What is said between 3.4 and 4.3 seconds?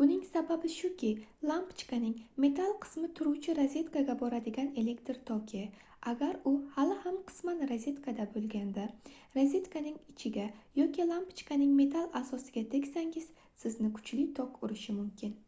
rozetkaga